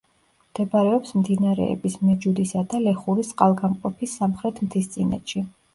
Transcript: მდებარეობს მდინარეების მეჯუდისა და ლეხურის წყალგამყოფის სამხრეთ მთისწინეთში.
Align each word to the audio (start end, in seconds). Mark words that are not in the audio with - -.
მდებარეობს 0.43 1.13
მდინარეების 1.17 1.99
მეჯუდისა 2.07 2.65
და 2.73 2.83
ლეხურის 2.89 3.33
წყალგამყოფის 3.35 4.21
სამხრეთ 4.23 4.69
მთისწინეთში. 4.69 5.51